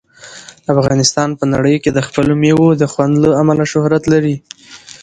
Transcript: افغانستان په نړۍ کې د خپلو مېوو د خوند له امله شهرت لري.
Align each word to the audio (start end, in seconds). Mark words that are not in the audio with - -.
افغانستان 0.73 1.29
په 1.39 1.43
نړۍ 1.53 1.75
کې 1.83 1.89
د 1.93 1.99
خپلو 2.07 2.33
مېوو 2.41 2.69
د 2.81 2.83
خوند 2.91 3.13
له 3.23 3.29
امله 3.41 3.63
شهرت 3.71 4.03
لري. 4.13 4.35